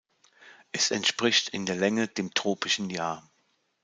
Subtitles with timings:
[0.71, 3.29] Es entspricht in der Länge dem "Tropischen Jahr".